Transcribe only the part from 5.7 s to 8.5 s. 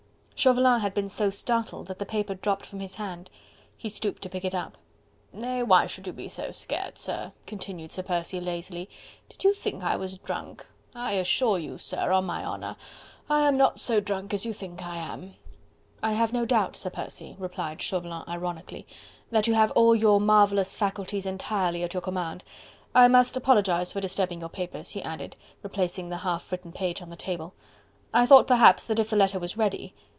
should you be so scared, sir?" continued Sir Percy